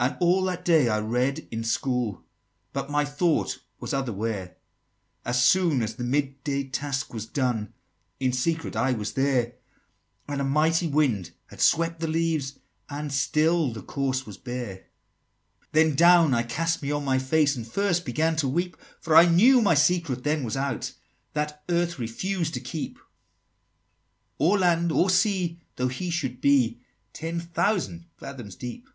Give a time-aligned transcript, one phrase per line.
[0.00, 0.06] XXXI.
[0.08, 2.24] "And all that day I read in school,
[2.72, 4.56] But my thought was other where;
[5.26, 7.74] As soon as the mid day task was done,
[8.18, 9.56] In secret I was there:
[10.26, 15.68] And a mighty wind had swept the leaves, And still the corse was bare!" XXXII.
[15.72, 19.26] "Then down I cast me on my face, And first began to weep, For I
[19.28, 20.80] knew my secret then was one
[21.34, 22.98] That earth refused to keep:
[24.38, 26.80] Or land or sea, though he should be
[27.12, 28.88] Ten thousand fathoms deep."